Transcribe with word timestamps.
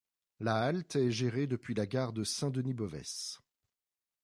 La 0.39 0.55
halte 0.63 0.95
est 0.95 1.11
gérée 1.11 1.45
depuis 1.45 1.75
la 1.75 1.85
gare 1.85 2.11
de 2.11 2.23
Saint-Denis-Bovesse. 2.23 3.39